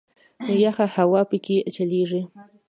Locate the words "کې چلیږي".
1.45-2.21